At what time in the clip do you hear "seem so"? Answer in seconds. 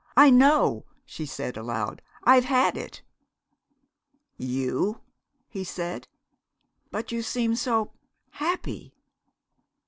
7.21-7.91